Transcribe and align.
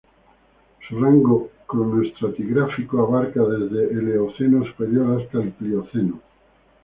Su 0.89 0.99
rango 0.99 1.51
cronoestratigráfico 1.67 3.01
abarca 3.05 3.43
desde 3.43 3.93
el 3.93 4.07
Eoceno 4.13 4.65
superior 4.65 5.21
hasta 5.21 5.37
el 5.37 5.51
Plioceno. 5.51 6.19